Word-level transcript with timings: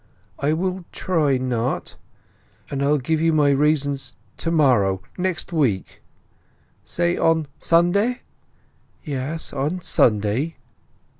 "I 0.39 0.53
will 0.53 0.83
try—not! 0.91 1.95
And 2.71 2.81
I'll 2.81 2.97
give 2.97 3.21
you 3.21 3.31
my 3.33 3.51
reasons 3.51 4.15
to 4.37 4.49
morrow—next 4.49 5.53
week." 5.53 6.01
"Say 6.83 7.17
on 7.17 7.45
Sunday?" 7.59 8.21
"Yes, 9.03 9.53
on 9.53 9.81
Sunday." 9.81 10.55